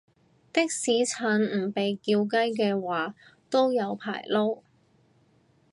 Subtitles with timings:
[0.51, 3.13] 的士陳唔被叫雞嘅話
[3.51, 4.63] 都有排撈